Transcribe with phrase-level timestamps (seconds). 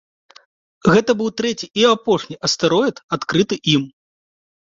[0.93, 3.83] Гэта быў трэці і апошні астэроід, адкрыты ім.